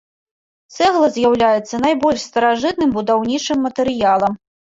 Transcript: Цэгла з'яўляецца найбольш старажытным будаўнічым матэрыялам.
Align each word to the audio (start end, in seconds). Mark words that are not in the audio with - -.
Цэгла 0.77 1.09
з'яўляецца 1.17 1.75
найбольш 1.85 2.25
старажытным 2.31 2.89
будаўнічым 2.97 3.57
матэрыялам. 3.69 4.33